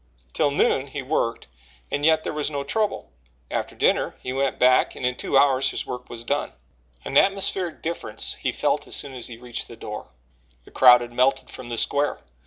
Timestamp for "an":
7.05-7.19